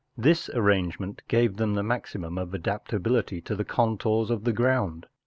This 0.17 0.49
arrange¬ 0.55 0.99
ment 0.99 1.21
gave 1.27 1.57
them 1.57 1.75
the 1.75 1.83
maximum 1.83 2.39
of 2.39 2.49
adapt¬ 2.49 2.91
ability 2.91 3.39
to 3.41 3.55
the 3.55 3.63
contours 3.63 4.31
of 4.31 4.45
the 4.45 4.51
ground. 4.53 5.05